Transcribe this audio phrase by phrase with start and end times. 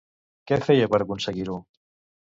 [0.51, 1.63] Què feia per aconseguir-ho?